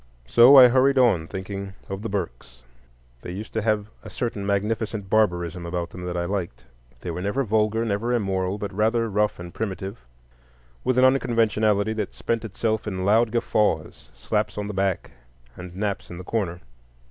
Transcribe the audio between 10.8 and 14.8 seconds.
with an unconventionality that spent itself in loud guffaws, slaps on the